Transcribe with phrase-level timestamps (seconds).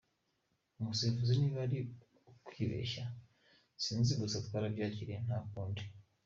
[0.79, 1.79] Umusifuzi niba ari
[2.31, 3.03] ukwibeshya
[3.83, 5.83] sinzi gusa turabyakiriye nta kundi.